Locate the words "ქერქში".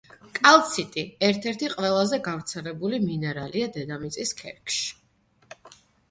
4.41-4.89